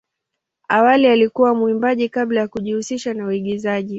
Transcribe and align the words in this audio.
Awali 0.67 1.07
alikuwa 1.07 1.55
mwimbaji 1.55 2.09
kabla 2.09 2.41
ya 2.41 2.47
kujihusisha 2.47 3.13
na 3.13 3.27
uigizaji. 3.27 3.89